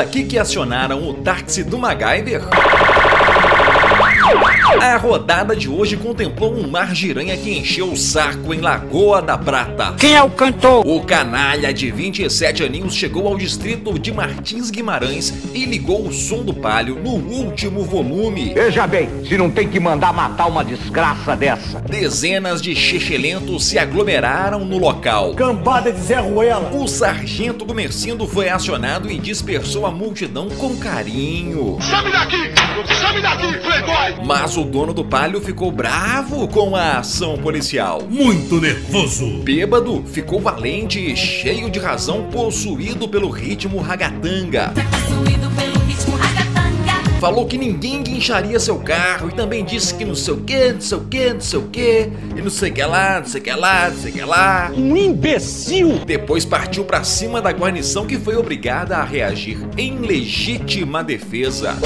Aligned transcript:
Daqui 0.00 0.24
que 0.24 0.38
acionaram 0.38 1.06
o 1.06 1.12
táxi 1.12 1.62
do 1.62 1.76
MacGyver? 1.76 2.40
A 4.80 4.96
rodada 4.96 5.56
de 5.56 5.68
hoje 5.68 5.96
contemplou 5.96 6.54
um 6.54 6.68
mar 6.68 6.94
giranha 6.94 7.36
que 7.36 7.50
encheu 7.50 7.90
o 7.90 7.96
saco 7.96 8.54
em 8.54 8.60
Lagoa 8.60 9.20
da 9.20 9.36
Prata. 9.36 9.94
Quem 9.98 10.14
é 10.14 10.22
o 10.22 10.30
cantor? 10.30 10.86
O 10.86 11.04
canalha 11.04 11.74
de 11.74 11.90
27 11.90 12.62
aninhos 12.62 12.94
chegou 12.94 13.26
ao 13.26 13.36
distrito 13.36 13.98
de 13.98 14.12
Martins 14.12 14.70
Guimarães 14.70 15.34
e 15.52 15.64
ligou 15.64 16.06
o 16.06 16.12
som 16.12 16.44
do 16.44 16.54
palio 16.54 16.94
no 16.96 17.10
último 17.10 17.82
volume. 17.82 18.54
Veja 18.54 18.86
bem, 18.86 19.08
se 19.24 19.36
não 19.36 19.50
tem 19.50 19.68
que 19.68 19.80
mandar 19.80 20.12
matar 20.12 20.46
uma 20.46 20.64
desgraça 20.64 21.36
dessa. 21.36 21.80
Dezenas 21.80 22.62
de 22.62 22.74
chechelentos 22.76 23.64
se 23.64 23.78
aglomeraram 23.78 24.64
no 24.64 24.78
local. 24.78 25.34
Cambada 25.34 25.90
de 25.90 26.00
Zé 26.00 26.20
Ruela. 26.20 26.70
O 26.72 26.86
sargento 26.86 27.64
Gomercindo 27.64 28.26
foi 28.28 28.48
acionado 28.48 29.10
e 29.10 29.18
dispersou 29.18 29.84
a 29.84 29.90
multidão 29.90 30.48
com 30.48 30.76
carinho. 30.76 31.78
Chame 31.80 32.12
daqui! 32.12 32.52
Chame 32.94 33.20
daqui, 33.20 33.58
playboy! 33.58 34.19
Mas 34.24 34.56
o 34.56 34.64
dono 34.64 34.92
do 34.92 35.04
palio 35.04 35.40
ficou 35.40 35.72
bravo 35.72 36.46
com 36.48 36.76
a 36.76 36.98
ação 36.98 37.38
policial. 37.38 38.02
Muito 38.08 38.60
nervoso. 38.60 39.38
Bêbado, 39.42 40.04
ficou 40.06 40.40
valente 40.40 40.98
e 40.98 41.16
cheio 41.16 41.70
de 41.70 41.78
razão, 41.78 42.24
possuído 42.30 43.08
pelo 43.08 43.30
ritmo 43.30 43.80
ragatanga. 43.80 44.72
Possuído 44.74 45.50
pelo 45.50 45.50
ritmo 45.50 45.50
ragatanga. 45.50 45.69
Falou 47.20 47.46
que 47.46 47.58
ninguém 47.58 48.02
guincharia 48.02 48.58
seu 48.58 48.78
carro 48.78 49.28
e 49.28 49.32
também 49.32 49.62
disse 49.62 49.94
que 49.94 50.06
não 50.06 50.14
sei 50.14 50.32
o 50.32 50.38
que, 50.38 50.72
não 50.72 50.80
sei 50.80 50.98
o 50.98 51.04
que, 51.04 51.34
não 51.34 51.40
sei 51.40 51.58
o 51.58 51.62
que, 51.68 52.10
e 52.34 52.40
não 52.40 52.50
sei 52.50 52.70
o 52.70 52.74
que 52.74 52.82
lá, 52.82 53.20
não 53.20 53.26
sei 53.26 53.40
o 53.40 53.44
que 53.44 53.52
lá, 53.52 53.90
não 53.90 53.96
sei 53.98 54.10
o 54.10 54.14
que 54.14 54.22
lá. 54.22 54.72
Um 54.74 54.96
imbecil. 54.96 55.98
Depois 56.06 56.46
partiu 56.46 56.82
pra 56.82 57.04
cima 57.04 57.42
da 57.42 57.50
guarnição 57.50 58.06
que 58.06 58.18
foi 58.18 58.36
obrigada 58.36 58.96
a 58.96 59.04
reagir 59.04 59.58
em 59.76 59.98
legítima 59.98 61.04
defesa. 61.04 61.76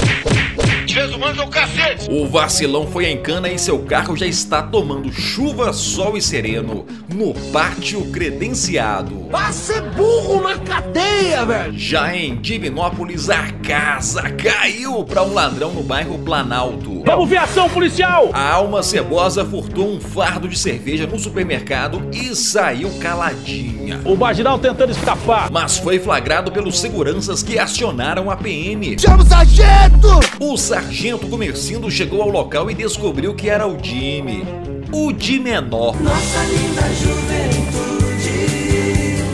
É 0.95 1.41
o 1.41 1.49
cacete! 1.49 2.09
O 2.09 2.25
vacilão 2.25 2.87
foi 2.87 3.07
em 3.07 3.21
cana 3.21 3.49
e 3.49 3.59
seu 3.59 3.79
carro 3.79 4.15
já 4.15 4.25
está 4.25 4.63
tomando 4.63 5.11
chuva, 5.11 5.73
sol 5.73 6.15
e 6.15 6.21
sereno 6.21 6.85
no 7.13 7.33
pátio 7.51 8.09
credenciado. 8.11 9.27
Vai 9.29 9.51
ser 9.51 9.81
burro 9.81 10.41
na 10.41 10.57
cadeia, 10.57 11.43
velho. 11.43 11.77
Já 11.77 12.15
em 12.15 12.37
Divinópolis, 12.37 13.29
a 13.29 13.51
casa 13.67 14.29
caiu 14.31 15.03
para 15.03 15.23
um 15.25 15.33
ladrão 15.33 15.73
no 15.73 15.83
bairro 15.83 16.17
Planalto. 16.19 17.03
Vamos 17.03 17.29
ver 17.29 17.37
ação 17.37 17.69
policial. 17.69 18.29
A 18.33 18.53
alma 18.53 18.83
cebosa 18.83 19.43
furtou 19.43 19.87
um 19.87 19.99
fardo 19.99 20.47
de 20.47 20.57
cerveja 20.57 21.07
no 21.07 21.19
supermercado 21.19 22.01
e 22.11 22.35
saiu 22.35 22.89
caladinha. 22.99 24.01
O 24.05 24.15
marginal 24.15 24.59
tentando 24.59 24.91
escapar. 24.91 25.49
Mas 25.51 25.77
foi 25.77 25.99
flagrado 25.99 26.51
pelos 26.51 26.79
seguranças 26.79 27.41
que 27.41 27.57
acionaram 27.57 28.29
a 28.29 28.37
PM. 28.37 28.97
Chama 28.99 29.23
o 29.23 29.25
sargento. 29.25 30.19
O 30.39 30.57
sargento 30.57 31.27
Comercindo 31.27 31.89
chegou 31.89 32.21
ao 32.21 32.29
local 32.29 32.69
e 32.69 32.73
descobriu 32.73 33.33
que 33.33 33.49
era 33.49 33.67
o 33.67 33.77
Jimmy. 33.81 34.43
O 34.91 35.11
de 35.11 35.39
menor. 35.39 35.99
Nossa 36.01 36.43
linda 36.43 36.81
juventude. 36.93 38.04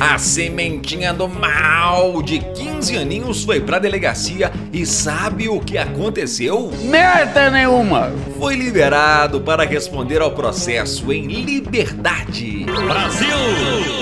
A 0.01 0.17
sementinha 0.17 1.13
do 1.13 1.29
mal 1.29 2.23
de 2.23 2.39
15 2.39 2.97
aninhos 2.97 3.43
foi 3.43 3.61
pra 3.61 3.77
delegacia 3.77 4.51
e 4.73 4.83
sabe 4.83 5.47
o 5.47 5.59
que 5.59 5.77
aconteceu? 5.77 6.71
Merda 6.85 7.51
nenhuma. 7.51 8.11
Foi 8.39 8.55
liberado 8.55 9.41
para 9.41 9.63
responder 9.63 10.19
ao 10.19 10.31
processo 10.31 11.13
em 11.13 11.27
liberdade. 11.27 12.65
Brasil! 12.65 14.00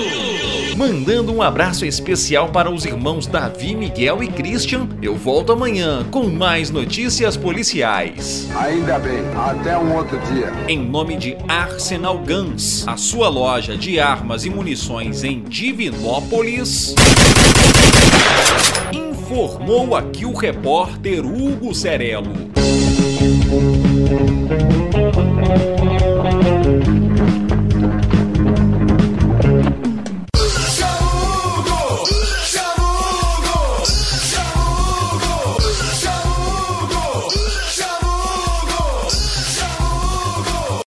Mandando 0.80 1.34
um 1.34 1.42
abraço 1.42 1.86
especial 1.86 2.54
para 2.54 2.72
os 2.72 2.86
irmãos 2.86 3.28
Davi, 3.28 3.76
Miguel 3.76 4.24
e 4.24 4.30
Christian. 4.30 4.88
Eu 5.02 5.14
volto 5.14 5.52
amanhã 5.52 6.06
com 6.10 6.30
mais 6.30 6.70
notícias 6.70 7.36
policiais. 7.36 8.48
Ainda 8.56 8.98
bem, 8.98 9.20
até 9.36 9.78
um 9.78 9.94
outro 9.94 10.18
dia. 10.20 10.54
Em 10.70 10.80
nome 10.80 11.18
de 11.18 11.36
Arsenal 11.50 12.18
Guns, 12.20 12.88
a 12.88 12.96
sua 12.96 13.28
loja 13.28 13.76
de 13.76 14.00
armas 14.00 14.46
e 14.46 14.50
munições 14.50 15.26
em 15.26 15.44
Divinópolis. 15.44 16.96
Informou 18.94 19.98
aqui 19.98 20.26
o 20.26 20.34
repórter 20.34 21.26
Hugo 21.26 21.76
Cerelo. 21.76 22.32